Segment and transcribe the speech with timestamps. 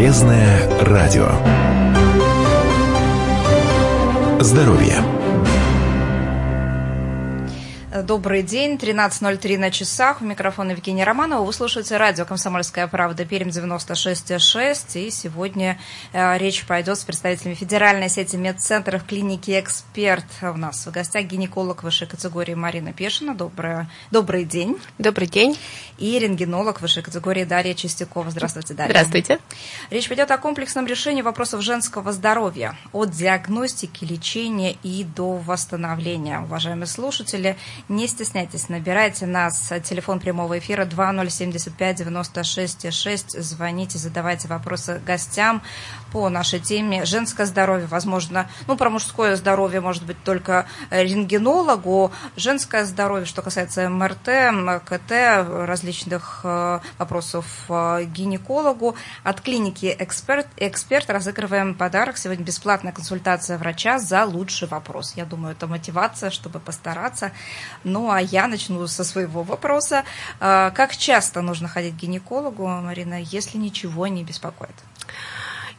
[0.00, 1.28] Полезное радио.
[4.40, 5.19] Здоровье.
[8.04, 10.22] Добрый день, 13.03 на часах.
[10.22, 11.44] У микрофона Евгения Романова.
[11.44, 15.06] Вы слушаете радио «Комсомольская правда» Пермь 96,6.
[15.06, 15.78] И сегодня
[16.12, 20.24] э, речь пойдет с представителями федеральной сети медцентров клиники «Эксперт».
[20.42, 23.34] У нас в гостях гинеколог высшей категории Марина Пешина.
[23.34, 24.78] Доброе, добрый день.
[24.98, 25.58] Добрый день.
[25.98, 28.30] И рентгенолог высшей категории Дарья Чистякова.
[28.30, 28.92] Здравствуйте, Дарья.
[28.92, 29.38] Здравствуйте.
[29.90, 32.76] Речь пойдет о комплексном решении вопросов женского здоровья.
[32.92, 36.40] От диагностики, лечения и до восстановления.
[36.40, 37.56] Уважаемые слушатели,
[37.90, 39.72] не стесняйтесь, набирайте нас.
[39.82, 43.40] Телефон прямого эфира 2075-96-6.
[43.40, 45.60] Звоните, задавайте вопросы гостям
[46.12, 47.04] по нашей теме.
[47.04, 52.12] Женское здоровье, возможно, ну, про мужское здоровье, может быть, только рентгенологу.
[52.36, 54.28] Женское здоровье, что касается МРТ,
[54.84, 55.10] КТ,
[55.66, 58.94] различных э, вопросов э, гинекологу.
[59.24, 62.18] От клиники «Эксперт», «Эксперт» разыгрываем подарок.
[62.18, 65.14] Сегодня бесплатная консультация врача за лучший вопрос.
[65.16, 67.32] Я думаю, это мотивация, чтобы постараться.
[67.84, 70.04] Ну, а я начну со своего вопроса.
[70.40, 74.74] Э, как часто нужно ходить к гинекологу, Марина, если ничего не беспокоит?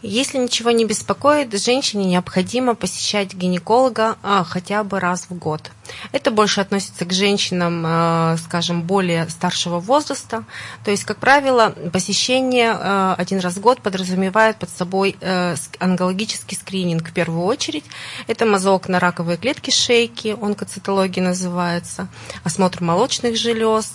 [0.02, 5.72] Если ничего не беспокоит, женщине необходимо посещать гинеколога а, хотя бы раз в год.
[6.12, 10.44] Это больше относится к женщинам, а, скажем, более старшего возраста.
[10.84, 16.58] То есть, как правило, посещение а, один раз в год подразумевает под собой а, онкологический
[16.58, 17.86] скрининг в первую очередь.
[18.28, 22.08] Это мазок на раковые клетки шейки, онкоцитология называется,
[22.44, 23.94] осмотр молочных желез,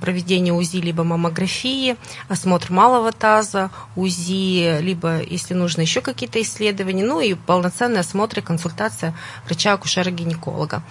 [0.00, 1.96] проведение УЗИ либо маммографии,
[2.28, 8.42] осмотр малого таза, УЗИ, либо, если нужно, еще какие-то исследования, ну и полноценный осмотр и
[8.42, 9.14] консультация
[9.46, 10.82] врача-акушера-гинеколога.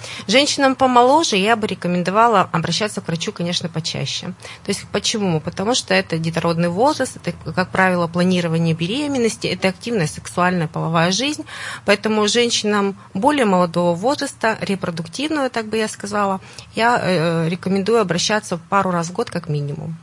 [0.42, 4.34] Женщинам помоложе я бы рекомендовала обращаться к врачу, конечно, почаще.
[4.64, 5.40] То есть почему?
[5.40, 11.46] Потому что это детородный возраст, это, как правило, планирование беременности, это активная сексуальная половая жизнь,
[11.86, 16.42] поэтому женщинам более молодого возраста, репродуктивную, так бы я сказала,
[16.74, 19.96] я э, рекомендую обращаться пару раз в год как минимум.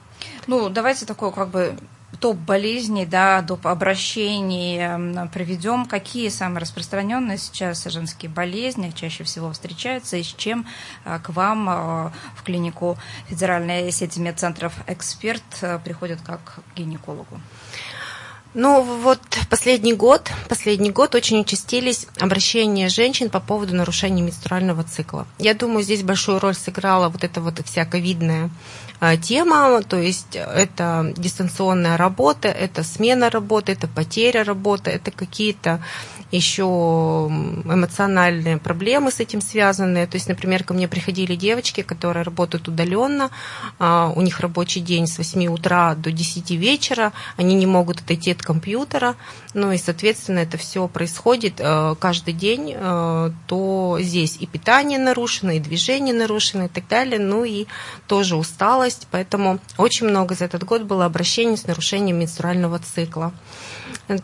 [0.46, 1.76] Ну, давайте такое как бы
[2.20, 5.86] топ болезней, да, доп обращений проведем.
[5.86, 10.66] Какие самые распространенные сейчас женские болезни чаще всего встречаются и с чем
[11.04, 16.40] а, к вам а, в клинику Федеральной сети медцентров «Эксперт» а, приходят как
[16.74, 17.40] к гинекологу?
[18.54, 19.20] Ну вот
[19.50, 25.26] последний год, последний год очень участились обращения женщин по поводу нарушения менструального цикла.
[25.38, 28.50] Я думаю, здесь большую роль сыграла вот эта вот вся ковидная
[29.22, 35.80] тема, то есть это дистанционная работа, это смена работы, это потеря работы, это какие-то
[36.30, 40.06] еще эмоциональные проблемы с этим связанные.
[40.06, 43.30] То есть, например, ко мне приходили девочки, которые работают удаленно,
[43.78, 48.32] а, у них рабочий день с 8 утра до 10 вечера, они не могут отойти
[48.32, 49.16] от компьютера,
[49.54, 55.52] ну и, соответственно, это все происходит э, каждый день, э, то здесь и питание нарушено,
[55.52, 57.66] и движение нарушено, и так далее, ну и
[58.06, 63.32] тоже усталость, поэтому очень много за этот год было обращений с нарушением менструального цикла.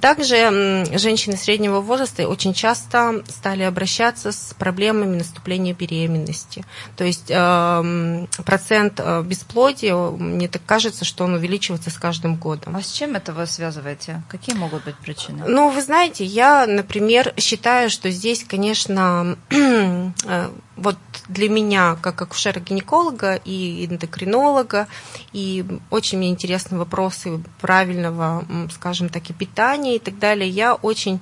[0.01, 6.65] Также женщины среднего возраста очень часто стали обращаться с проблемами наступления беременности.
[6.97, 12.77] То есть эм, процент э, бесплодия, мне так кажется, что он увеличивается с каждым годом.
[12.77, 14.23] А с чем это вы связываете?
[14.29, 15.45] Какие могут быть причины?
[15.47, 20.97] Ну, вы знаете, я, например, считаю, что здесь, конечно, э, вот
[21.29, 24.89] для меня, как акушера-гинеколога и эндокринолога,
[25.33, 31.21] и очень мне интересны вопросы правильного, скажем так, и питания и так далее, я очень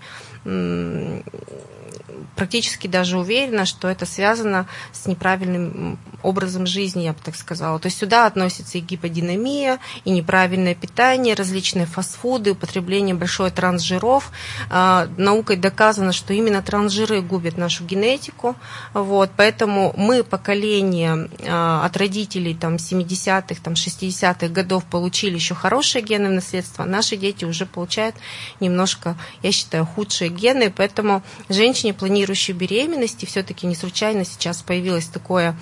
[2.37, 7.79] практически даже уверена, что это связано с неправильным образом жизни, я бы так сказала.
[7.79, 14.31] То есть сюда относится и гиподинамия, и неправильное питание, различные фастфуды, употребление большой трансжиров.
[14.71, 18.57] А, наукой доказано, что именно трансжиры губят нашу генетику.
[18.95, 26.03] Вот, поэтому мы, поколение а, от родителей там, 70-х, там, 60-х годов получили еще хорошие
[26.03, 28.17] гены в наследство, наши дети уже получают
[28.61, 35.07] немножко, я считаю, худшие гены, поэтому женщине планируют планирующей беременности все-таки не случайно сейчас появилось
[35.07, 35.57] такое,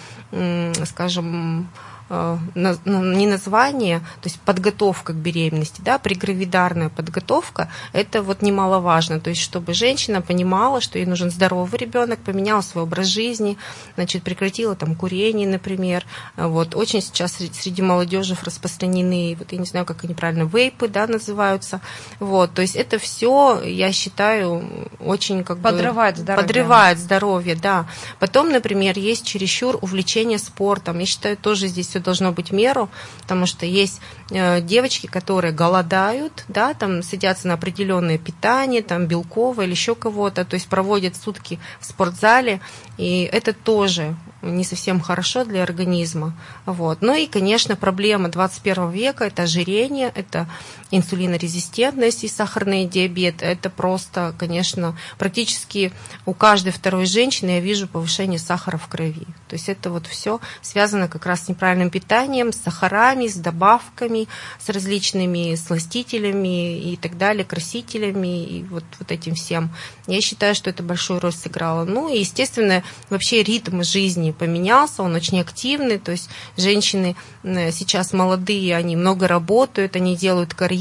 [0.85, 1.70] скажем,
[2.10, 9.40] не название, то есть подготовка к беременности, да, прегравидарная подготовка, это вот немаловажно, то есть
[9.40, 13.56] чтобы женщина понимала, что ей нужен здоровый ребенок, поменяла свой образ жизни,
[13.94, 16.04] значит, прекратила там курение, например,
[16.36, 21.06] вот, очень сейчас среди молодежи распространены, вот я не знаю, как они правильно, вейпы, да,
[21.06, 21.80] называются,
[22.18, 26.22] вот, то есть это все, я считаю, очень как подрывает бы...
[26.22, 26.46] Здоровье.
[26.46, 27.86] Подрывает здоровье, да.
[28.18, 32.88] Потом, например, есть чересчур увлечение спортом, я считаю, тоже здесь все все должно быть меру,
[33.23, 34.00] потому что есть
[34.31, 40.44] э, девочки, которые голодают, да, там садятся на определенное питание, там белковое или еще кого-то,
[40.44, 42.61] то есть проводят сутки в спортзале,
[42.99, 46.32] и это тоже не совсем хорошо для организма.
[46.64, 47.02] Вот.
[47.02, 50.46] Ну и, конечно, проблема 21 века– это ожирение, это
[50.90, 53.42] инсулинорезистентность и сахарный диабет.
[53.42, 55.92] Это просто, конечно, практически
[56.26, 59.26] у каждой второй женщины я вижу повышение сахара в крови.
[59.48, 64.26] То есть это вот все связано как раз с неправильным питанием, с сахарами, с добавками,
[64.58, 69.70] с различными сластителями и так далее, красителями и вот, вот этим всем.
[70.06, 71.84] Я считаю, что это большую роль сыграло.
[71.84, 78.76] Ну и, естественно, вообще ритм жизни поменялся, он очень активный, то есть женщины сейчас молодые,
[78.76, 80.80] они много работают, они делают карьеру,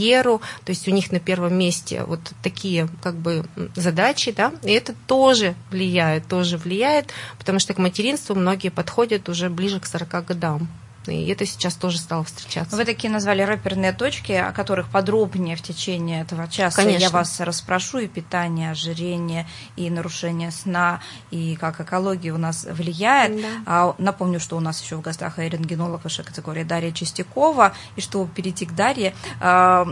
[0.63, 4.93] то есть у них на первом месте вот такие как бы задачи, да, и это
[5.07, 10.67] тоже влияет, тоже влияет, потому что к материнству многие подходят уже ближе к 40 годам
[11.07, 12.75] и это сейчас тоже стало встречаться.
[12.75, 17.03] Вы такие назвали рэперные точки, о которых подробнее в течение этого часа Конечно.
[17.03, 21.01] я вас расспрошу, и питание, ожирение, и нарушение сна,
[21.31, 23.41] и как экология у нас влияет.
[23.41, 23.47] Да.
[23.65, 28.01] А, напомню, что у нас еще в гостях и рентгенолог высшей категории Дарья Чистякова, и
[28.01, 29.87] что перейти к Дарье, а,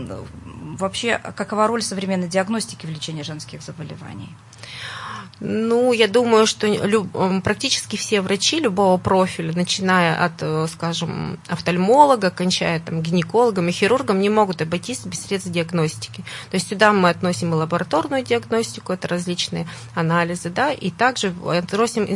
[0.78, 4.36] вообще какова роль современной диагностики в лечении женских заболеваний?
[5.40, 6.66] Ну, я думаю, что
[7.44, 14.20] практически все врачи любого профиля, начиная от, э, скажем, офтальмолога, кончая там, гинекологом и хирургом,
[14.20, 16.24] не могут обойтись без средств диагностики.
[16.50, 22.08] То есть сюда мы относим и лабораторную диагностику, это различные анализы, да, и также относим,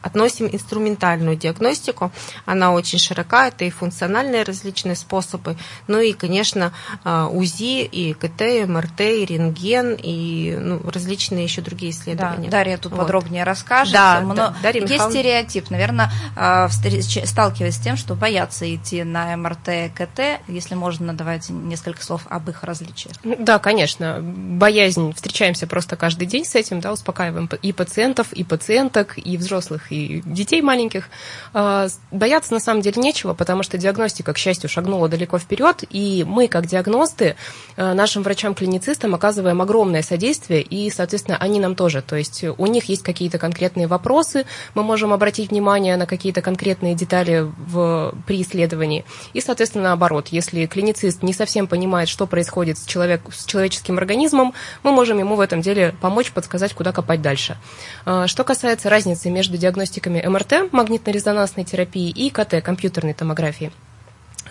[0.00, 2.10] относим инструментальную диагностику.
[2.46, 5.56] Она очень широка, это и функциональные различные способы,
[5.88, 6.72] ну и, конечно,
[7.04, 12.41] э, УЗИ, и КТ, и МРТ, и рентген, и ну, различные еще другие исследования.
[12.41, 13.00] Да, Дарья тут вот.
[13.00, 13.92] подробнее расскажет.
[13.92, 15.18] Да, Но да, Дарья есть Михайловна.
[15.18, 21.52] стереотип, наверное, а, сталкиваясь с тем, что боятся идти на МРТ, КТ, если можно, давайте
[21.52, 23.16] несколько слов об их различиях.
[23.24, 24.18] Да, конечно.
[24.22, 29.92] Боязнь, встречаемся просто каждый день с этим, да, успокаиваем и пациентов, и пациенток, и взрослых,
[29.92, 31.08] и детей маленьких.
[31.52, 36.24] А, бояться на самом деле нечего, потому что диагностика, к счастью, шагнула далеко вперед, и
[36.26, 37.36] мы, как диагносты,
[37.76, 42.02] а, нашим врачам-клиницистам оказываем огромное содействие, и, соответственно, они нам тоже.
[42.02, 46.94] То есть у них есть какие-то конкретные вопросы, мы можем обратить внимание на какие-то конкретные
[46.94, 49.04] детали в, при исследовании.
[49.32, 54.54] И, соответственно, наоборот, если клиницист не совсем понимает, что происходит с, человек, с человеческим организмом,
[54.82, 57.56] мы можем ему в этом деле помочь, подсказать, куда копать дальше.
[58.04, 63.72] А, что касается разницы между диагностиками МРТ, магнитно-резонансной терапии, и КТ, компьютерной томографии.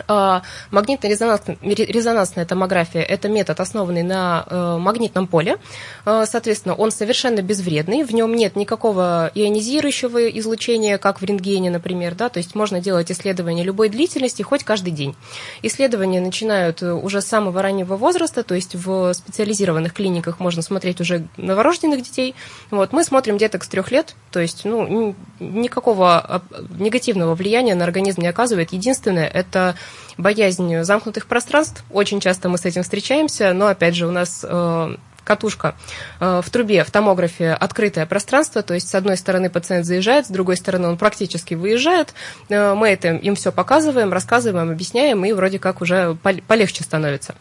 [0.07, 5.57] А, магнитно-резонансная томография– это метод, основанный на э, магнитном поле.
[6.06, 12.15] А, соответственно, он совершенно безвредный, в нем нет никакого ионизирующего излучения, как в рентгене, например.
[12.15, 12.30] Да?
[12.30, 15.15] То есть можно делать исследования любой длительности хоть каждый день.
[15.62, 21.01] Исследования начинают э, уже с самого раннего возраста, то есть в специализированных клиниках можно смотреть
[21.01, 22.36] уже новорожденных детей.
[22.69, 22.94] Вот.
[22.94, 26.42] Мы смотрим деток с трех лет, то есть ну, никакого а,
[26.80, 28.74] негативного влияния на организм не оказывает.
[28.74, 29.75] Единственное– это
[30.18, 31.84] боязнь замкнутых пространств.
[31.90, 35.76] Очень часто мы с этим встречаемся, но, опять же, у нас э, катушка
[36.20, 40.30] э, в трубе в томографе открытое пространство, то есть с одной стороны пациент заезжает, с
[40.30, 42.14] другой стороны он практически выезжает.
[42.50, 46.16] Э, мы это им все показываем, рассказываем, объясняем, и вроде как уже
[46.48, 47.36] полегче становится.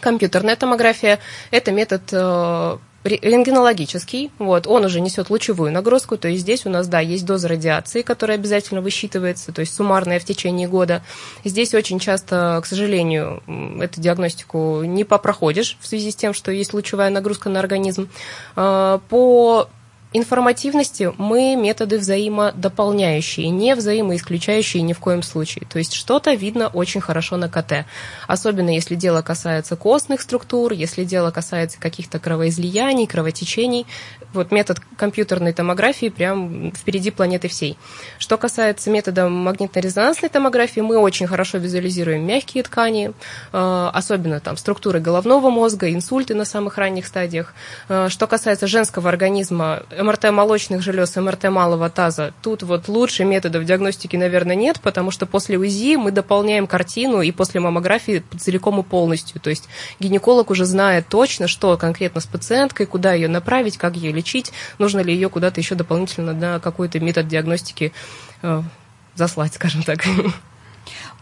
[0.00, 1.18] Компьютерная томография–
[1.50, 7.00] это метод рентгенологический, вот, он уже несет лучевую нагрузку, то есть здесь у нас, да,
[7.00, 11.02] есть доза радиации, которая обязательно высчитывается, то есть суммарная в течение года.
[11.44, 13.42] Здесь очень часто, к сожалению,
[13.80, 18.08] эту диагностику не попроходишь в связи с тем, что есть лучевая нагрузка на организм.
[18.56, 19.68] А, по
[20.12, 25.66] информативности мы методы взаимодополняющие, не взаимоисключающие ни в коем случае.
[25.70, 27.86] То есть что-то видно очень хорошо на КТ.
[28.26, 33.86] Особенно если дело касается костных структур, если дело касается каких-то кровоизлияний, кровотечений.
[34.32, 37.76] Вот метод компьютерной томографии прям впереди планеты всей.
[38.18, 43.12] Что касается метода магнитно-резонансной томографии, мы очень хорошо визуализируем мягкие ткани,
[43.52, 47.54] э, особенно там структуры головного мозга, инсульты на самых ранних стадиях.
[47.88, 53.64] Э, что касается женского организма, МРТ молочных желез, МРТ малого таза, тут вот лучше методов
[53.64, 58.82] диагностики, наверное, нет, потому что после УЗИ мы дополняем картину и после маммографии целиком и
[58.82, 59.40] полностью.
[59.40, 64.12] То есть гинеколог уже знает точно, что конкретно с пациенткой, куда ее направить, как ее
[64.12, 67.92] лечить, нужно ли ее куда-то еще дополнительно на какой-то метод диагностики
[68.42, 68.62] э,
[69.14, 70.04] заслать, скажем так.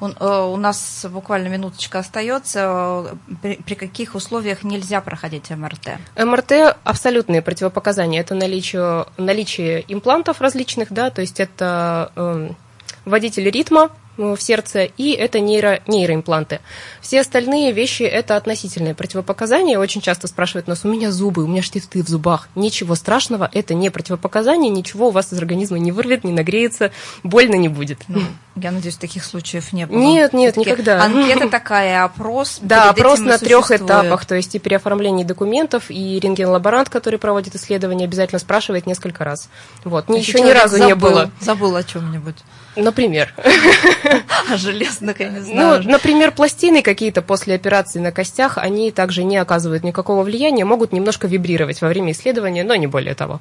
[0.01, 3.19] Э, у нас буквально минуточка остается.
[3.43, 5.99] При, каких условиях нельзя проходить МРТ?
[6.17, 8.21] МРТ абсолютные противопоказания.
[8.21, 12.51] Это наличие, наличие имплантов различных, да, то есть это э,
[13.05, 16.61] водитель ритма, в сердце, и это нейро, нейроимпланты.
[17.01, 19.79] Все остальные вещи– это относительные противопоказания.
[19.79, 22.49] Очень часто спрашивают нас, у меня зубы, у меня штифты в зубах.
[22.55, 26.91] Ничего страшного, это не противопоказание, ничего у вас из организма не вырвет, не нагреется,
[27.23, 28.01] больно не будет.
[28.09, 28.21] Ну,
[28.57, 29.99] я надеюсь, таких случаев не было.
[29.99, 31.03] Нет, нет, никогда.
[31.03, 32.59] Анкета такая, опрос.
[32.61, 37.55] Да, опрос на трех этапах, то есть и при оформлении документов, и рентген-лаборант, который проводит
[37.55, 39.49] исследование, обязательно спрашивает несколько раз.
[39.85, 41.31] Вот, еще ни разу не было.
[41.41, 42.37] Забыл о чем-нибудь.
[42.77, 43.35] Например.
[44.51, 45.83] А железных, я не знаю.
[45.83, 50.93] Ну, например, пластины какие-то после операции на костях, они также не оказывают никакого влияния, могут
[50.93, 53.41] немножко вибрировать во время исследования, но не более того.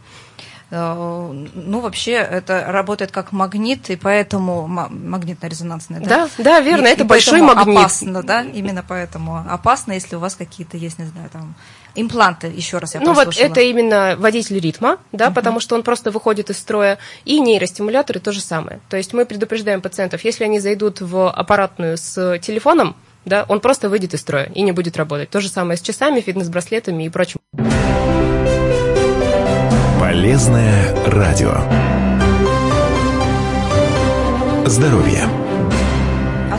[0.69, 6.27] Э, ну, вообще, это работает как магнит, и поэтому магнитно-резонансный, да?
[6.27, 7.77] Да, да, верно, и, это и большой магнит.
[7.77, 11.55] опасно, да, именно поэтому опасно, если у вас какие-то есть, не знаю, там,
[11.95, 15.35] импланты, еще раз я Ну вот это именно водитель ритма, да, угу.
[15.35, 18.81] потому что он просто выходит из строя, и нейростимуляторы то же самое.
[18.89, 23.89] То есть мы предупреждаем пациентов, если они зайдут в аппаратную с телефоном, да, он просто
[23.89, 25.29] выйдет из строя и не будет работать.
[25.29, 27.39] То же самое с часами, фитнес-браслетами и прочим.
[30.07, 31.53] Полезное радио.
[34.65, 35.27] Здоровье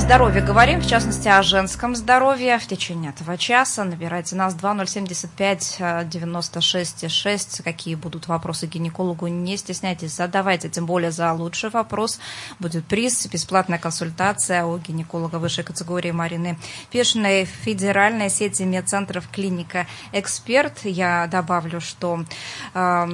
[0.08, 3.84] здоровье говорим, в частности, о женском здоровье в течение этого часа.
[3.84, 7.62] Набирайте нас 2075 96 6.
[7.62, 12.20] Какие будут вопросы гинекологу, не стесняйтесь, задавайте, тем более за лучший вопрос
[12.58, 16.56] будет приз, бесплатная консультация у гинеколога высшей категории Марины
[16.90, 20.86] Пешиной, федеральной сети медцентров клиника «Эксперт».
[20.86, 22.24] Я добавлю, что
[22.72, 23.06] э,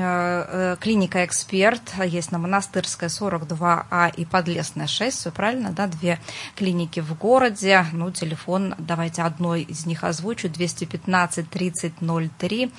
[0.00, 6.18] э, клиника «Эксперт» есть на Монастырская 42А и Подлесная 6, все правильно, да, две
[6.56, 7.86] клиники в городе.
[7.92, 11.92] Ну, телефон, давайте одной из них озвучу, 215 30
[12.38, 12.72] 03.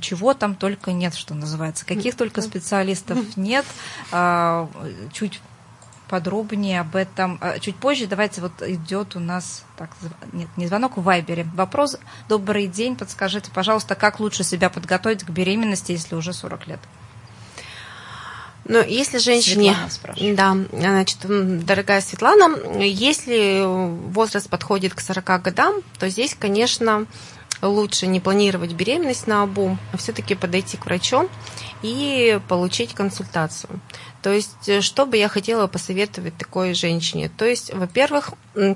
[0.00, 1.86] Чего там только нет, что называется.
[1.86, 3.64] Каких только специалистов нет.
[4.12, 4.68] А,
[5.12, 5.40] чуть
[6.08, 8.06] подробнее об этом а, чуть позже.
[8.06, 9.90] Давайте вот идет у нас, так,
[10.32, 11.46] нет, не звонок в Вайбере.
[11.54, 11.98] Вопрос.
[12.28, 16.80] Добрый день, подскажите, пожалуйста, как лучше себя подготовить к беременности, если уже 40 лет?
[18.66, 19.76] Но если женщине,
[20.34, 21.18] да, значит,
[21.66, 23.62] дорогая Светлана, если
[24.10, 27.06] возраст подходит к 40 годам, то здесь, конечно,
[27.62, 31.28] лучше не планировать беременность на обум, а все-таки подойти к врачу
[31.82, 33.80] и получить консультацию.
[34.22, 37.30] То есть, что бы я хотела посоветовать такой женщине?
[37.36, 38.74] То есть, во-первых, Э,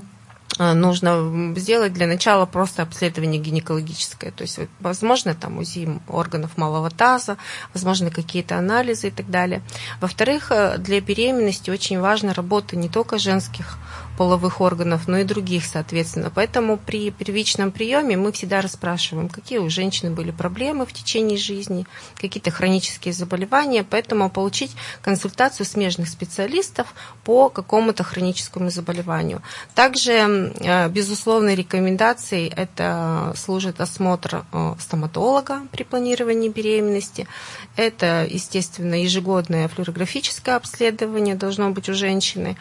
[0.58, 4.30] нужно сделать для начала просто обследование гинекологическое.
[4.32, 7.36] То есть, возможно, там УЗИ органов малого таза,
[7.74, 9.62] возможно, какие-то анализы и так далее.
[10.00, 13.78] Во-вторых, э, для беременности очень важна работа не только женских
[14.18, 16.32] половых органов, но и других, соответственно.
[16.34, 21.86] Поэтому при первичном приеме мы всегда расспрашиваем, какие у женщины были проблемы в течение жизни,
[22.16, 23.86] какие-то хронические заболевания.
[23.88, 24.72] Поэтому получить
[25.02, 26.88] консультацию смежных специалистов
[27.22, 29.40] по какому-то хроническому заболеванию.
[29.76, 37.28] Также э, безусловной рекомендацией это служит осмотр э, стоматолога при планировании беременности.
[37.76, 42.56] Это, естественно, ежегодное флюорографическое обследование должно быть у женщины.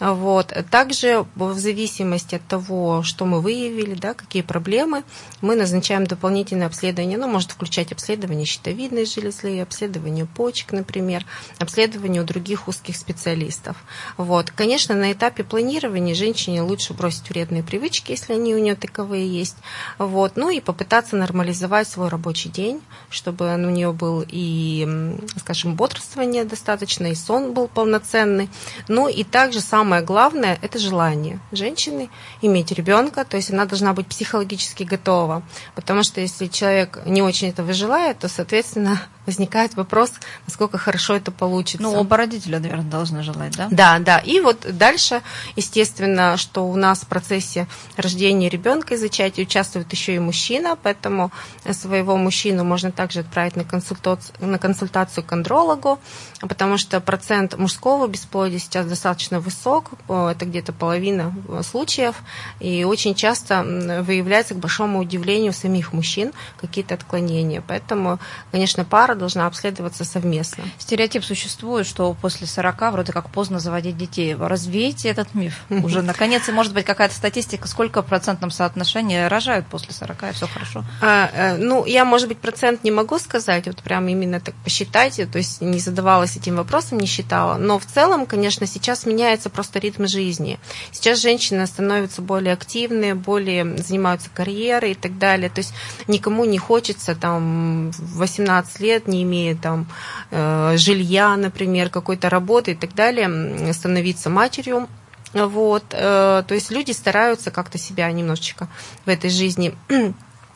[0.00, 0.52] Вот.
[0.70, 5.04] Также в зависимости от того, что мы выявили, да, какие проблемы,
[5.40, 7.16] мы назначаем дополнительное обследование.
[7.16, 11.24] Оно может включать обследование щитовидной железы, обследование почек, например,
[11.58, 13.76] обследование у других узких специалистов.
[14.16, 14.50] Вот.
[14.50, 19.56] Конечно, на этапе планирования женщине лучше бросить вредные привычки, если они у нее таковые есть.
[19.98, 20.36] Вот.
[20.36, 27.06] Ну и попытаться нормализовать свой рабочий день, чтобы у нее был и, скажем, бодрствование достаточно,
[27.06, 28.50] и сон был полноценный.
[28.88, 32.10] Ну и также сам самое главное– это желание женщины
[32.42, 35.44] иметь ребенка, то есть она должна быть психологически готова,
[35.76, 40.12] потому что если человек не очень этого желает, то, соответственно, возникает вопрос,
[40.46, 41.82] насколько хорошо это получится.
[41.82, 43.68] Ну, оба родителя, наверное, должны желать, да?
[43.70, 44.18] Да, да.
[44.18, 45.22] И вот дальше,
[45.54, 51.30] естественно, что у нас в процессе рождения ребенка и зачатия участвует еще и мужчина, поэтому
[51.72, 56.00] своего мужчину можно также отправить на консультацию, на консультацию к андрологу,
[56.40, 59.75] потому что процент мужского бесплодия сейчас достаточно высок,
[60.08, 62.16] это где-то половина случаев,
[62.60, 63.62] и очень часто
[64.02, 67.62] выявляется, к большому удивлению самих мужчин, какие-то отклонения.
[67.66, 68.18] Поэтому,
[68.50, 70.64] конечно, пара должна обследоваться совместно.
[70.78, 74.34] Стереотип существует, что после 40 вроде как поздно заводить детей.
[74.34, 76.02] Развейте этот миф уже.
[76.02, 80.46] Наконец, и может быть какая-то статистика, сколько в процентном соотношении рожают после 40, и все
[80.46, 80.84] хорошо?
[81.00, 85.20] А, э, ну, я, может быть, процент не могу сказать, вот прям именно так посчитать,
[85.30, 87.56] то есть не задавалась этим вопросом, не считала.
[87.56, 90.58] Но в целом, конечно, сейчас меняется просто просто ритм жизни.
[90.92, 95.50] Сейчас женщины становятся более активные, более занимаются карьерой и так далее.
[95.50, 95.74] То есть
[96.08, 99.86] никому не хочется там в 18 лет, не имея там
[100.30, 104.88] э, жилья, например, какой-то работы и так далее, становиться матерью.
[105.32, 108.68] Вот, э, то есть люди стараются как-то себя немножечко
[109.04, 109.74] в этой жизни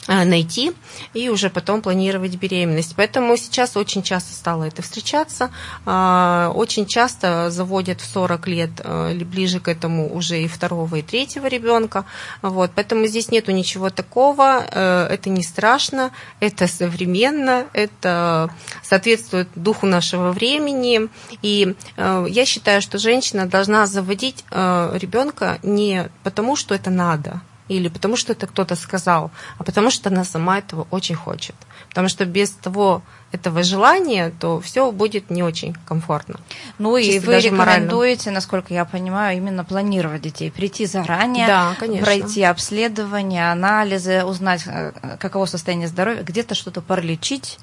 [0.09, 0.73] найти
[1.15, 2.95] и уже потом планировать беременность.
[2.97, 5.51] Поэтому сейчас очень часто стало это встречаться.
[5.87, 10.97] А, очень часто заводят в 40 лет э, или ближе к этому уже и второго,
[10.97, 12.05] и третьего ребенка.
[12.43, 12.71] Вот.
[12.75, 14.65] Поэтому здесь нету ничего такого.
[14.71, 18.51] Э, это не страшно, это современно, это
[18.83, 21.09] соответствует духу нашего времени.
[21.43, 28.17] И я считаю, что женщина должна заводить ребенка не потому, что это надо, или потому
[28.17, 31.55] что это кто-то сказал, а потому что она сама этого очень хочет.
[31.89, 36.41] Потому что без того этого желания, то все будет не очень комфортно.
[36.79, 38.37] Ну и вы рекомендуете, морально.
[38.39, 45.47] насколько я понимаю, именно планировать детей, прийти заранее, да, пройти обследование, анализы, узнать, э, каково
[45.47, 47.59] состояние здоровья, где-то что-то пролечить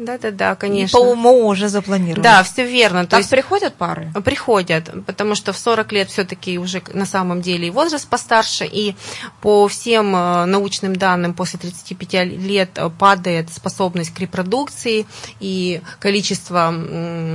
[0.00, 0.98] да, да, да, конечно.
[0.98, 2.22] По уму уже запланировано.
[2.22, 3.06] Да, все верно.
[3.06, 4.10] То есть приходят пары?
[4.24, 8.94] Приходят, потому что в 40 лет все-таки уже на самом деле и возраст постарше, и
[9.42, 15.06] по всем э, научным данным после 35 лет падает способность к репродукции,
[15.38, 16.72] и количество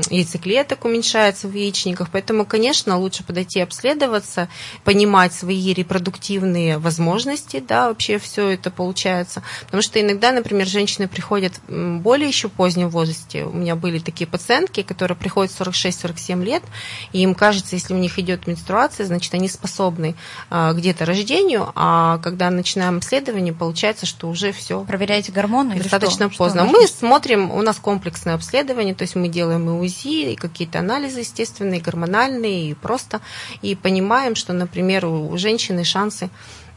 [0.10, 2.10] яйцеклеток уменьшается в яичниках.
[2.12, 4.50] Поэтому, конечно, лучше подойти обследоваться,
[4.84, 9.43] понимать свои репродуктивные возможности, да, вообще все это получается.
[9.65, 13.43] Потому что иногда, например, женщины приходят более еще позднем возрасте.
[13.45, 16.63] У меня были такие пациентки, которые приходят в 46-47 лет,
[17.12, 20.15] и им кажется, если у них идет менструация, значит, они способны
[20.50, 24.83] а, где-то рождению, а когда начинаем исследование, получается, что уже все.
[24.85, 26.38] Проверяете гормоны Достаточно что?
[26.38, 26.67] поздно.
[26.67, 30.79] Что мы смотрим, у нас комплексное обследование, то есть мы делаем и УЗИ, и какие-то
[30.79, 33.21] анализы, естественные, гормональные, и просто,
[33.62, 36.29] и понимаем, что, например, у женщины шансы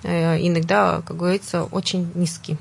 [0.02, 2.58] э, иногда, как говорится, очень низкие.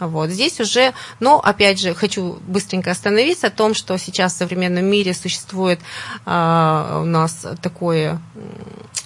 [0.00, 0.30] Вот.
[0.30, 5.14] Здесь уже, но опять же, хочу быстренько остановиться о том, что сейчас в современном мире
[5.14, 5.78] существует
[6.26, 8.20] э, у нас такое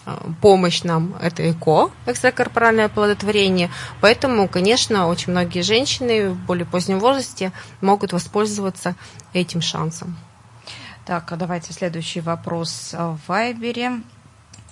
[0.07, 3.71] э, помощь нам, это ЭКО, экстракорпоральное оплодотворение.
[4.01, 8.95] Поэтому, конечно, очень многие женщины в более позднем возрасте могут воспользоваться
[9.35, 10.17] этим шансом.
[11.05, 14.01] Так, а давайте следующий вопрос в Вайбере.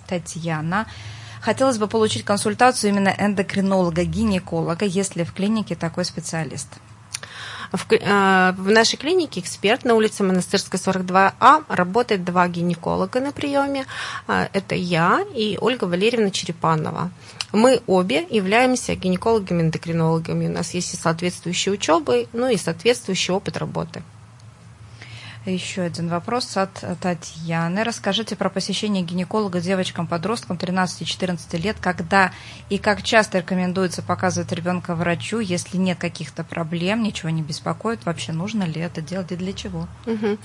[0.07, 0.87] Татьяна.
[1.47, 6.67] Хотелось бы получить консультацию именно эндокринолога-гинеколога, если в клинике такой специалист.
[7.71, 13.87] В, э, в нашей клинике эксперт на улице Монастырская, 42А работает два гинеколога на приеме.
[14.27, 17.13] Э, это я и Ольга Валерьевна Черепанова.
[17.53, 20.49] Мы обе являемся гинекологами-эндокринологами.
[20.49, 24.03] У нас есть и соответствующие учебы, ну и соответствующий опыт работы.
[25.47, 27.85] Еще один вопрос от Татьяны.
[27.85, 32.33] Расскажите про посещение гинеколога девочкам-подросткам 13-14 лет, когда
[32.69, 38.33] и как часто рекомендуется показывать ребенка врачу, если нет каких-то проблем, ничего не беспокоит, вообще
[38.33, 39.87] нужно ли это делать и для чего?
[40.07, 40.39] Угу.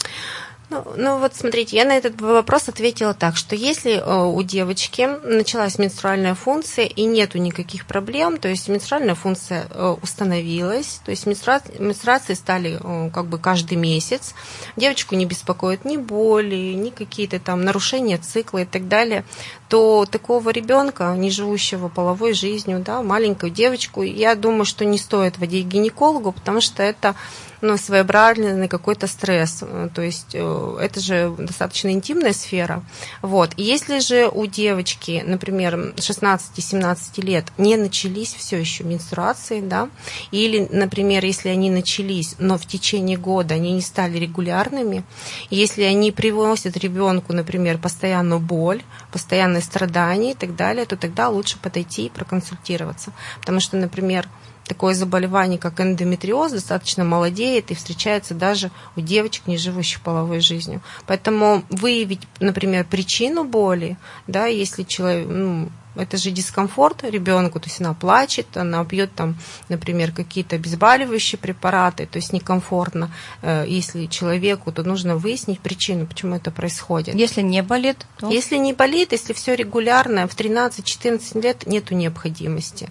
[0.72, 5.06] Ну, ну вот смотрите, я на этот вопрос ответила так, что если э, у девочки
[5.22, 11.26] началась менструальная функция и нету никаких проблем, то есть менструальная функция э, установилась, то есть
[11.26, 14.34] менструации, менструации стали э, как бы каждый месяц,
[14.78, 19.26] девочку не беспокоит ни боли, ни какие-то там нарушения цикла и так далее,
[19.68, 25.38] то такого ребенка, не живущего половой жизнью, да, маленькую девочку, я думаю, что не стоит
[25.38, 27.14] водить к гинекологу, потому что это
[27.62, 29.64] ну, своеобразный какой-то стресс.
[29.94, 30.36] То есть
[30.80, 32.84] это же достаточно интимная сфера.
[33.22, 33.52] Вот.
[33.58, 39.90] И если же у девочки, например, 16-17 лет не начались все еще менструации, да,
[40.32, 45.04] или, например, если они начались, но в течение года они не стали регулярными,
[45.50, 51.58] если они привносят ребенку, например, постоянную боль, постоянные страдания и так далее, то тогда лучше
[51.58, 53.14] подойти и проконсультироваться.
[53.40, 54.28] Потому что, например,
[54.66, 60.82] такое заболевание, как эндометриоз, достаточно молодеет и встречается даже у девочек, не живущих половой жизнью.
[61.08, 63.98] Поэтому выявить, например, причину боли,
[64.28, 69.36] да, если человек, ну, это же дискомфорт ребенку, то есть она плачет, она пьет там,
[69.68, 73.12] например, какие-то обезболивающие препараты, то есть некомфортно.
[73.42, 77.16] Э, если человеку, то нужно выяснить причину, почему это происходит.
[77.16, 78.30] Если не болит, то...
[78.30, 82.90] Если не болит, если все регулярно, в 13-14 лет нету необходимости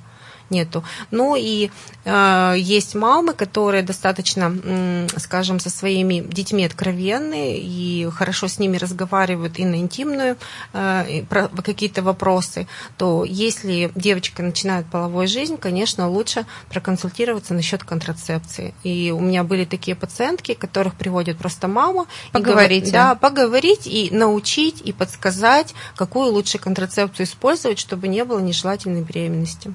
[0.50, 0.84] нету.
[1.10, 1.70] Ну и
[2.04, 8.76] э, есть мамы, которые достаточно, э, скажем, со своими детьми откровенны и хорошо с ними
[8.76, 10.36] разговаривают и на интимную
[10.72, 18.74] э, про какие-то вопросы, то если девочка начинает половую жизнь, конечно, лучше проконсультироваться насчет контрацепции.
[18.82, 22.06] И у меня были такие пациентки, которых приводит просто мама.
[22.32, 22.88] Поговорить.
[22.88, 29.02] И, да, поговорить и научить, и подсказать, какую лучше контрацепцию использовать, чтобы не было нежелательной
[29.02, 29.74] беременности.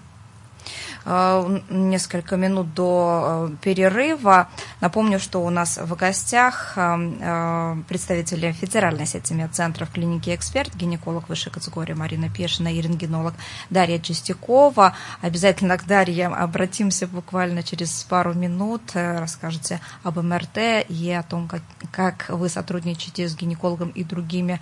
[1.05, 4.49] Э, несколько минут до э, перерыва.
[4.81, 11.51] Напомню, что у нас в гостях э, представители федеральной сети медцентров клиники «Эксперт», гинеколог высшей
[11.51, 13.35] категории Марина Пешина и рентгенолог
[13.69, 14.95] Дарья Чистякова.
[15.21, 18.81] Обязательно к Дарье обратимся буквально через пару минут.
[18.93, 24.59] Расскажете об МРТ и о том, как, как вы сотрудничаете с гинекологом и другими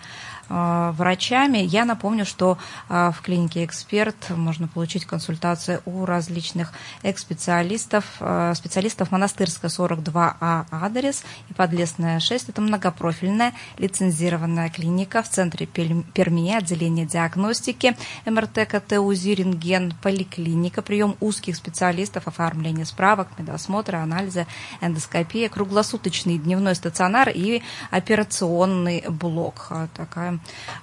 [0.49, 1.57] врачами.
[1.59, 2.57] Я напомню, что
[2.89, 11.53] в клинике «Эксперт» можно получить консультации у различных экс-специалистов, э, специалистов монастырская 42А адрес и
[11.53, 12.49] Подлесная 6.
[12.49, 21.15] Это многопрофильная лицензированная клиника в центре Перми, отделение диагностики, МРТ, КТ, УЗИ, рентген, поликлиника, прием
[21.19, 24.47] узких специалистов, оформление справок, медосмотра, анализа,
[24.81, 29.71] эндоскопия, круглосуточный дневной стационар и операционный блок.
[29.95, 30.32] Такая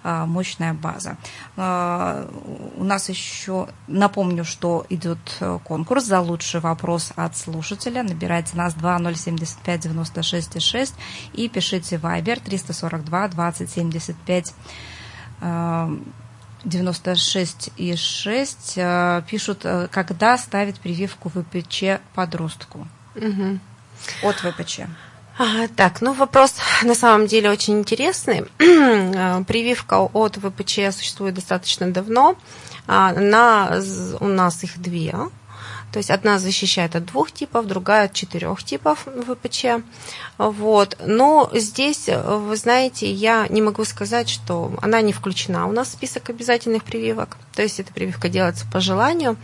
[0.02, 1.16] а, мощная база.
[1.56, 2.28] А,
[2.76, 8.02] у нас еще, напомню, что идет Э, конкурс за лучший вопрос от слушателя.
[8.02, 10.94] Набирайте нас 2075 96 6
[11.32, 14.54] и пишите Viber 342 2075
[16.62, 22.86] 96 и 6 э, пишут, э, когда ставить прививку ВПЧ подростку.
[23.16, 23.58] Угу.
[24.22, 24.80] От ВПЧ.
[25.76, 28.44] Так, ну вопрос на самом деле очень интересный.
[28.58, 32.36] Прививка от ВПЧ существует достаточно давно.
[32.86, 33.80] На,
[34.20, 35.14] у нас их две.
[35.92, 39.82] То есть одна защищает от двух типов, другая от четырех типов ВПЧ.
[40.38, 40.96] Вот.
[41.04, 45.92] Но здесь, вы знаете, я не могу сказать, что она не включена у нас в
[45.92, 47.36] список обязательных прививок.
[47.54, 49.36] То есть эта прививка делается по желанию.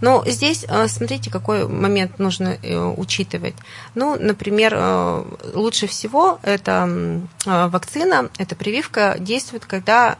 [0.00, 3.54] Но здесь, э, смотрите, какой момент нужно э, учитывать.
[3.94, 10.18] Ну, например, э, лучше всего эта вакцина, эта прививка действует, когда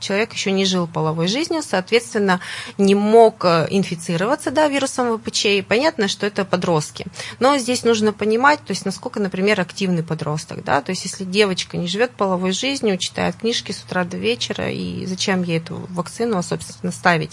[0.00, 2.40] человек еще не жил половой жизнью, соответственно,
[2.78, 5.44] не мог э, инфицироваться да, вирусом ВПЧ.
[5.46, 7.06] И понятно, что это подростки.
[7.38, 10.64] Но здесь нужно понимать, то есть насколько, например, активный подросток.
[10.64, 10.80] Да?
[10.80, 15.06] То есть если девочка не живет половой жизнью, читает книжки с утра до вечера, и
[15.06, 17.32] зачем ей эту вакцину, собственно, ставить.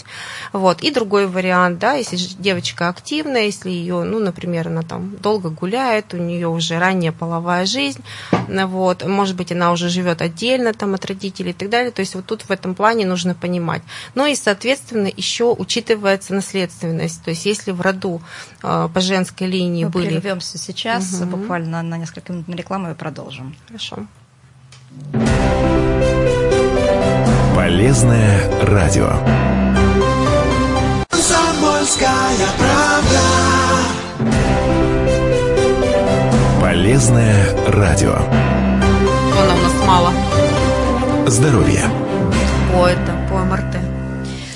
[0.52, 0.82] Вот.
[0.82, 6.14] И другой вариант, да, если девочка активная, если ее, ну, например, она там долго гуляет,
[6.14, 8.02] у нее уже ранняя половая жизнь,
[8.48, 11.90] вот, может быть, она уже живет отдельно там от родителей и так далее.
[11.90, 13.82] То есть вот тут в этом плане нужно понимать.
[14.14, 17.22] Ну и, соответственно, еще учитывается наследственность.
[17.22, 18.22] То есть если в роду
[18.62, 20.08] э, по женской линии Мы были...
[20.08, 21.36] прервемся сейчас, угу.
[21.36, 23.54] буквально на несколько минут на рекламу и продолжим.
[23.68, 24.06] Хорошо.
[27.54, 29.10] Полезное радио.
[32.58, 33.20] правда.
[36.60, 38.16] Полезное радио.
[39.34, 40.12] Вон у нас мало.
[41.26, 42.03] Здоровье
[42.74, 43.76] по, это, по МРТ.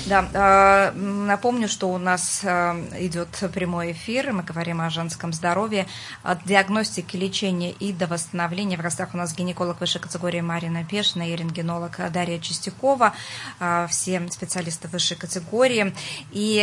[0.07, 0.93] Да, а,
[1.29, 5.85] напомню, что у нас а, идет прямой эфир, мы говорим о женском здоровье,
[6.23, 8.77] от диагностики, лечения и до восстановления.
[8.77, 13.13] В гостях у нас гинеколог высшей категории Марина Пешина и рентгенолог Дарья Чистякова,
[13.59, 15.93] а, все специалисты высшей категории.
[16.31, 16.59] И,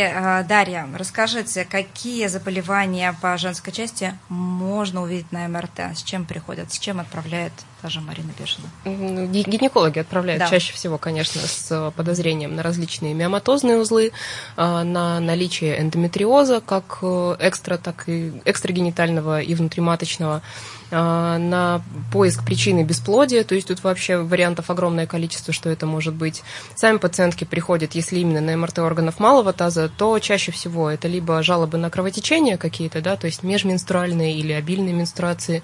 [0.47, 6.77] Дарья, расскажите, какие заболевания по женской части можно увидеть на МРТ, с чем приходят, с
[6.77, 8.67] чем отправляют та же Марина Пешина?
[8.85, 10.49] Гинекологи отправляют да.
[10.49, 14.11] чаще всего, конечно, с подозрением на различные миоматозные узлы,
[14.57, 20.41] на наличие эндометриоза, как э, экстра, так и экстрагенитального и внутриматочного.
[20.89, 26.13] А, на поиск причины бесплодия, то есть тут вообще вариантов огромное количество, что это может
[26.13, 26.43] быть.
[26.75, 31.43] Сами пациентки приходят, если именно на МРТ органов малого таза, то чаще всего это либо
[31.43, 35.61] жалобы на кровотечение какие-то, да, то есть межменструальные или обильные менструации,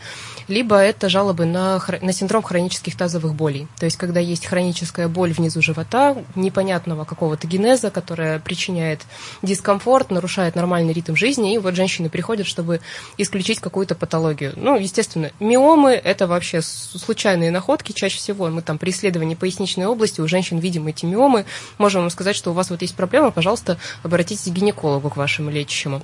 [0.50, 5.32] либо это жалобы на, на синдром хронических тазовых болей, то есть когда есть хроническая боль
[5.32, 9.04] внизу живота, непонятного какого-то генеза, которая причиняет
[9.42, 12.82] дискомфорт, нарушает нормальный ритм жизни, и вот женщины приходят, чтобы
[13.18, 14.52] исключить какую-то патологию.
[14.58, 17.92] Ну, естественно, естественно, миомы– это вообще случайные находки.
[17.92, 21.46] Чаще всего мы там при исследовании поясничной области у женщин видим эти миомы.
[21.78, 25.50] Можем вам сказать, что у вас вот есть проблема, пожалуйста, обратитесь к гинекологу, к вашему
[25.50, 26.02] лечащему.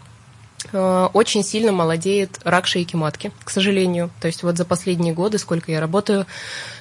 [0.72, 4.10] Э, очень сильно молодеет рак шейки матки, к сожалению.
[4.20, 6.26] То есть вот за последние годы, сколько я работаю,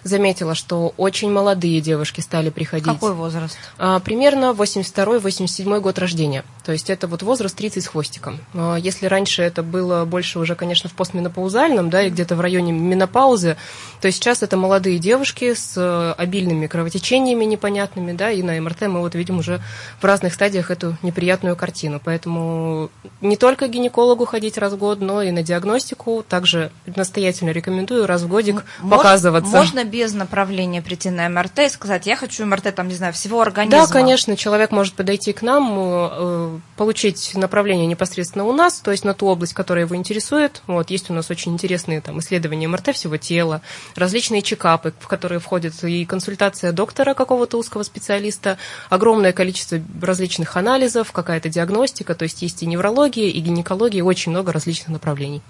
[0.03, 2.87] заметила, что очень молодые девушки стали приходить.
[2.87, 3.59] Какой возраст?
[3.79, 6.45] А, примерно 82-87 год рождения.
[6.65, 8.41] То есть это вот возраст 30 с хвостиком.
[8.55, 12.73] А, если раньше это было больше уже, конечно, в постменопаузальном, да, и где-то в районе
[12.73, 13.57] менопаузы,
[14.01, 19.01] то сейчас это молодые девушки с э, обильными кровотечениями непонятными, да, и на МРТ мы
[19.01, 19.61] вот видим уже
[20.01, 22.01] в разных стадиях эту неприятную картину.
[22.05, 26.25] Поэтому не только гинекологу ходить раз в год, но и на диагностику.
[26.29, 29.57] Также настоятельно рекомендую раз в годик Мож, показываться.
[29.57, 33.41] Можно без направления прийти на МРТ и сказать, я хочу МРТ, там, не знаю, всего
[33.41, 33.87] организма?
[33.87, 39.05] Да, конечно, человек может подойти к нам, э, получить направление непосредственно у нас, то есть
[39.05, 40.63] на ту область, которая его интересует.
[40.67, 43.63] Вот, есть у нас очень интересные там, исследования МРТ всего тела,
[43.95, 51.13] различные чекапы, в которые входит и консультация доктора какого-то узкого специалиста, огромное количество различных анализов,
[51.13, 53.58] какая-то диагностика, то есть есть и неврология, и гинекология,
[54.03, 55.43] очень много различных направлений.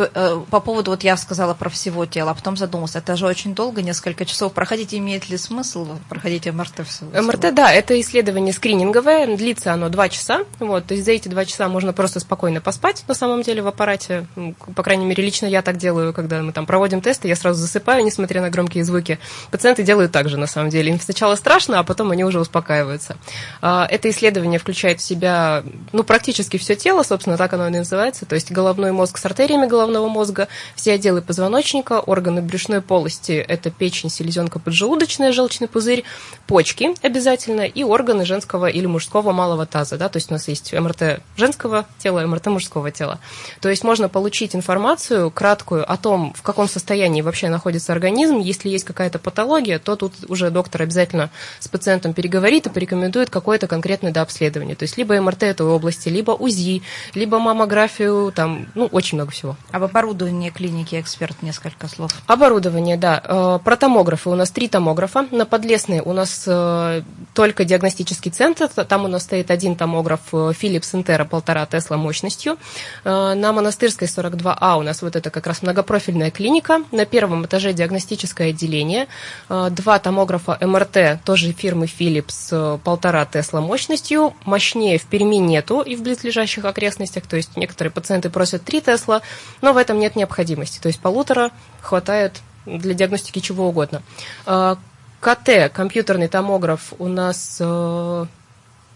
[0.00, 3.26] То, э, по поводу, вот я сказала про всего тела, а потом задумалась, это же
[3.26, 7.10] очень долго, несколько часов проходить, имеет ли смысл проходить МРТ всего?
[7.20, 11.44] МРТ, да, это исследование скрининговое, длится оно два часа, вот, то есть за эти два
[11.44, 14.26] часа можно просто спокойно поспать, на самом деле, в аппарате,
[14.74, 18.02] по крайней мере, лично я так делаю, когда мы там проводим тесты, я сразу засыпаю,
[18.02, 19.18] несмотря на громкие звуки.
[19.50, 23.18] Пациенты делают так же, на самом деле, им сначала страшно, а потом они уже успокаиваются.
[23.60, 28.24] А, это исследование включает в себя, ну, практически все тело, собственно, так оно и называется,
[28.24, 33.70] то есть головной мозг с артериями головного мозга, все отделы позвоночника, органы брюшной полости, это
[33.70, 36.04] печень, селезенка поджелудочная, желчный пузырь,
[36.46, 39.96] почки обязательно и органы женского или мужского малого таза.
[39.96, 40.08] Да?
[40.08, 43.18] То есть у нас есть МРТ женского тела, МРТ мужского тела.
[43.60, 48.38] То есть можно получить информацию краткую о том, в каком состоянии вообще находится организм.
[48.38, 53.66] Если есть какая-то патология, то тут уже доктор обязательно с пациентом переговорит и порекомендует какое-то
[53.66, 54.76] конкретное дообследование.
[54.76, 56.82] То есть либо МРТ этой области, либо УЗИ,
[57.14, 59.56] либо маммографию, там, ну, очень много всего.
[59.72, 62.10] Об оборудовании клиники эксперт несколько слов.
[62.26, 63.22] Оборудование, да.
[63.24, 64.28] Э, про томографы.
[64.30, 65.26] У нас три томографа.
[65.30, 67.02] На Подлесной у нас э,
[67.34, 68.68] только диагностический центр.
[68.68, 72.56] Там у нас стоит один томограф э, Philips Intera полтора Тесла мощностью.
[73.04, 76.80] На Монастырской 42А у нас вот это как раз многопрофильная клиника.
[76.90, 79.06] На первом этаже диагностическое отделение.
[79.48, 84.34] Два томографа МРТ, тоже фирмы Philips, полтора Тесла мощностью.
[84.44, 87.26] Мощнее в Перми нету и в близлежащих окрестностях.
[87.26, 89.22] То есть некоторые пациенты просят 3 Тесла,
[89.60, 90.78] но в этом нет необходимости.
[90.78, 94.02] То есть полутора хватает для диагностики чего угодно.
[94.46, 94.78] А,
[95.20, 98.26] КТ, компьютерный томограф у нас э,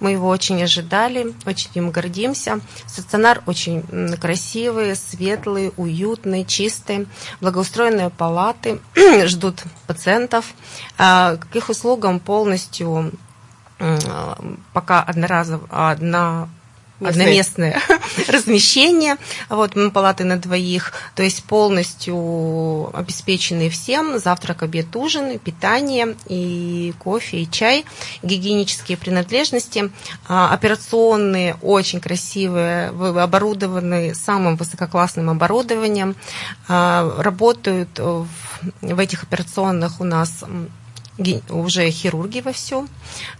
[0.00, 2.60] Мы его очень ожидали, очень им гордимся.
[2.86, 3.82] Стационар очень
[4.16, 7.06] красивый, светлый, уютный, чистый.
[7.40, 8.80] Благоустроенные палаты
[9.26, 10.46] ждут пациентов.
[10.98, 13.12] А, к их услугам полностью
[14.72, 16.48] пока одноразово, одна
[17.00, 17.80] одноместное
[18.28, 19.16] размещение,
[19.48, 27.38] вот, палаты на двоих, то есть полностью обеспечены всем, завтрак, обед, ужин, питание, и кофе,
[27.38, 27.84] и чай,
[28.22, 29.90] гигиенические принадлежности,
[30.28, 36.14] а, операционные, очень красивые, оборудованы самым высококлассным оборудованием,
[36.68, 40.44] а, работают в этих операционных у нас
[41.48, 42.86] уже хирурги во все.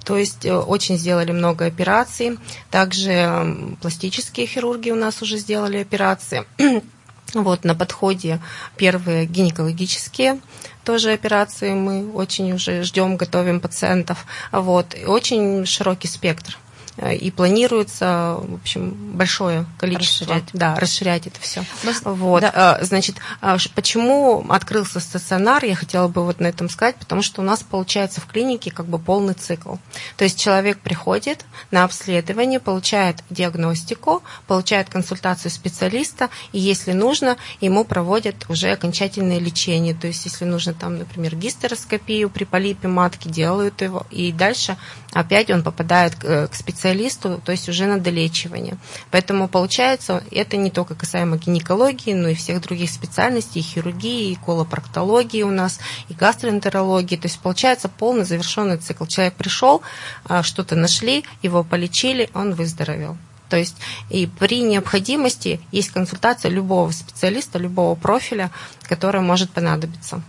[0.05, 2.39] То есть э, очень сделали много операций.
[2.71, 6.45] Также пластические хирурги у нас уже сделали операции.
[7.33, 8.39] Вот на подходе
[8.77, 10.41] первые гинекологические
[10.85, 14.25] тоже операции мы очень уже ждем, готовим пациентов.
[14.53, 14.95] Вот.
[14.95, 16.59] И очень широкий спектр.
[16.97, 20.27] Э, и планируется, в общем, большое количество.
[20.27, 20.51] Расширять.
[20.53, 21.65] Да, расширять это все.
[22.05, 22.43] Вот.
[22.43, 22.79] Да.
[22.81, 27.43] Э, значит, а почему открылся стационар, я хотела бы вот на этом сказать, потому что
[27.43, 29.77] у нас получается в клинике как бы полный цикл.
[30.17, 37.85] То есть человек приходит на обследование, получает диагностику, получает консультацию специалиста, и если нужно, ему
[37.85, 39.95] проводят уже окончательное лечение.
[39.95, 44.77] То есть если нужно там, например, гистероскопию при полипе матки, делают его, и дальше
[45.13, 48.77] опять он попадает к специалисту специалисту, то есть уже на долечивание.
[49.11, 54.35] Поэтому получается, это не только касаемо гинекологии, но и всех других специальностей, и хирургии, и
[54.35, 57.17] колопроктологии у нас, и гастроэнтерологии.
[57.17, 59.07] То есть получается полный завершенный цикл.
[59.07, 59.81] Человек пришел,
[60.27, 63.17] а, что-то нашли, его полечили, он выздоровел.
[63.49, 63.77] То есть
[64.11, 68.51] и при необходимости есть консультация любого специалиста, любого профиля,
[68.83, 70.23] который может понадобиться.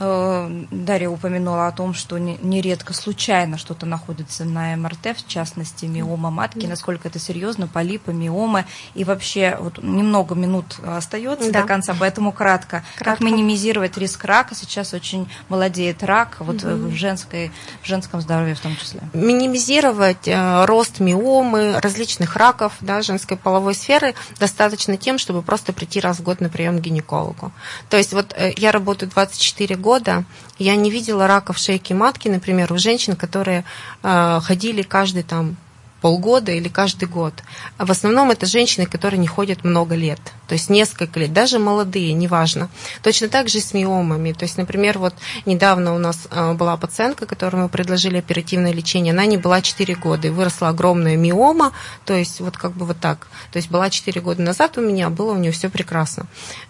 [0.00, 6.30] Э, Дарья упомянула о том, что нередко случайно что-то находится на МРТ, в частности, миома
[6.30, 8.64] матки, насколько это серьезно, полипы, миомы.
[8.94, 11.62] И вообще, вот немного минут остается да.
[11.62, 12.84] до конца, поэтому кратко.
[12.96, 13.04] кратко.
[13.04, 14.54] Как минимизировать риск рака?
[14.54, 16.88] Сейчас очень молодеет рак, вот угу.
[16.88, 17.50] в, женской,
[17.82, 19.00] в женском здоровье в том числе.
[19.12, 26.00] Минимизировать э, рост миомы, различных раков да, женской половой сферы достаточно тем, чтобы просто прийти
[26.00, 27.52] раз в год на прием к гинекологу.
[27.88, 30.24] То есть вот э, я работаю 24 года
[30.58, 33.64] я не видела рака в шейке матки, например, у женщин, которые
[34.02, 35.56] э, ходили каждый там
[36.00, 37.32] полгода или каждый год.
[37.78, 40.20] В основном это женщины, которые не ходят много лет,
[40.52, 42.68] то есть несколько лет, даже молодые, неважно.
[43.02, 44.32] Точно так же с миомами.
[44.32, 45.14] То есть, например, вот
[45.46, 49.94] недавно у нас а, была пациентка, которой мы предложили оперативное лечение, она не была 4
[49.94, 51.72] года, и выросла огромная миома,
[52.04, 53.28] то есть вот как бы вот так.
[53.50, 56.26] То есть была 4 года назад у меня, было у нее все прекрасно.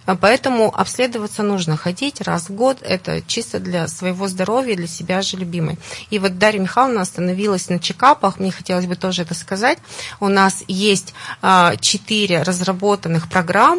[0.07, 5.23] А поэтому обследоваться нужно, ходить раз в год, это чисто для своего здоровья, для себя
[5.23, 5.77] же любимой.
[6.11, 9.79] И вот Дарья Михайловна остановилась на чекапах, мне хотелось бы тоже это сказать.
[10.21, 13.72] У нас есть а, четыре разработанных программы,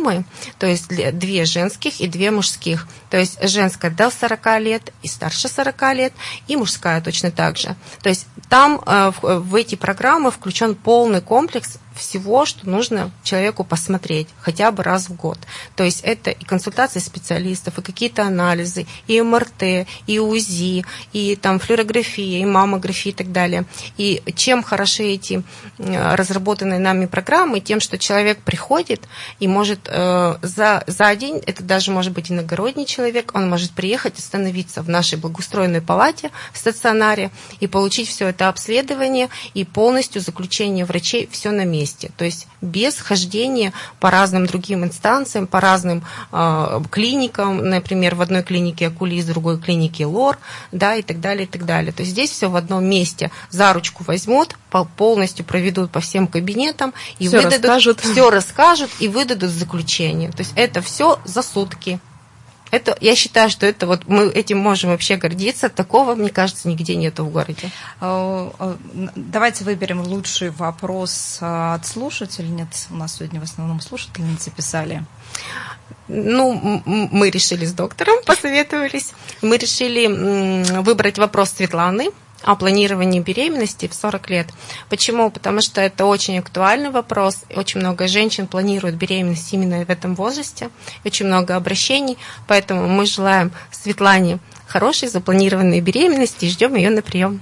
[0.58, 2.88] то есть две женских и две мужских.
[3.10, 6.14] То есть женская до 40 лет и старше 40 лет,
[6.48, 7.76] и мужская точно так же.
[8.02, 14.28] То есть там а, в эти программы включен полный комплекс всего, что нужно человеку посмотреть
[14.40, 15.38] хотя бы раз в год.
[15.76, 21.60] То есть это и консультации специалистов, и какие-то анализы, и МРТ, и УЗИ, и там
[21.60, 23.66] флюорография, и маммография и так далее.
[23.98, 25.44] И чем хороши эти
[25.78, 29.08] разработанные нами программы, тем, что человек приходит
[29.40, 34.18] и может э, за, за день, это даже может быть иногородний человек, он может приехать,
[34.18, 40.86] остановиться в нашей благоустроенной палате в стационаре и получить все это обследование и полностью заключение
[40.86, 46.82] врачей все на месте то есть без хождения по разным другим инстанциям, по разным э,
[46.90, 50.38] клиникам, например, в одной клинике Акулис, в другой клинике Лор,
[50.72, 51.92] да, и так далее, и так далее.
[51.92, 53.32] То есть здесь все в одном месте.
[53.50, 54.56] За ручку возьмут,
[54.98, 58.00] полностью проведут по всем кабинетам и все выдадут, расскажут.
[58.00, 60.32] все расскажут и выдадут заключение.
[60.32, 62.00] То есть это все за сутки.
[62.72, 65.70] Это, я считаю, что это вот мы этим можем вообще гордиться.
[65.70, 67.70] Такого, мне кажется, нигде нету в городе.
[68.02, 68.78] А, а,
[69.16, 72.88] давайте выберем лучший вопрос а, от слушательниц.
[72.90, 75.06] У нас сегодня в основном слушательницы писали.
[76.08, 79.14] Ну, мы решили с доктором, посоветовались.
[79.44, 80.08] Мы решили
[80.82, 82.10] выбрать вопрос Светланы
[82.44, 84.48] о планировании беременности в 40 лет.
[84.90, 85.32] Почему?
[85.32, 87.40] Потому что это очень актуальный вопрос.
[87.56, 90.70] Очень много женщин планируют беременность именно в этом возрасте.
[91.06, 92.18] Очень много обращений.
[92.48, 97.42] Поэтому мы желаем Светлане хорошей запланированной беременности и ждем ее на прием.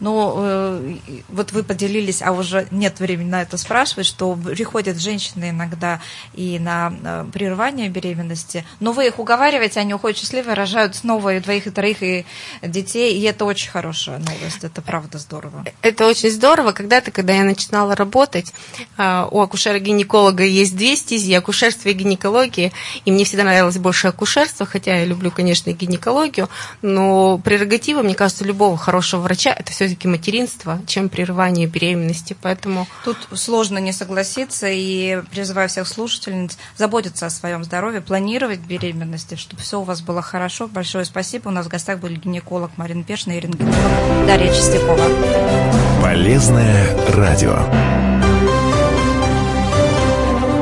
[0.00, 0.96] Но э,
[1.28, 6.00] вот вы поделились, а уже нет времени на это спрашивать, что приходят женщины иногда
[6.34, 11.40] и на э, прерывание беременности, но вы их уговариваете, они уходят счастливые, рожают снова и
[11.40, 12.26] двоих, и троих, и
[12.62, 15.64] детей, и это очень хорошая новость, это правда здорово.
[15.82, 16.72] Это очень здорово.
[16.72, 18.52] Когда-то, когда я начинала работать,
[18.98, 22.72] э, у акушера-гинеколога есть две стези, акушерство и гинекология,
[23.04, 26.48] и мне всегда нравилось больше акушерство, хотя я люблю, конечно, гинекологию,
[26.82, 32.36] но прерогатива, мне кажется, любого хорошего врача– это все все-таки материнство, чем прерывание беременности.
[32.42, 39.36] Поэтому тут сложно не согласиться и призываю всех слушательниц заботиться о своем здоровье, планировать беременности,
[39.36, 40.66] чтобы все у вас было хорошо.
[40.66, 41.48] Большое спасибо.
[41.48, 46.02] У нас в гостях были гинеколог Марина Пешина и рентгенолог Дарья Чистякова.
[46.02, 47.56] Полезное радио.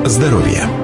[0.07, 0.84] Здоровье.